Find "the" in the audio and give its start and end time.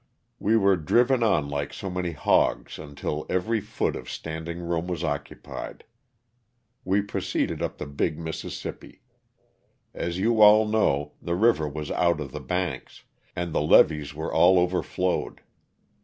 7.77-7.85, 11.21-11.35, 12.31-12.39, 13.53-13.61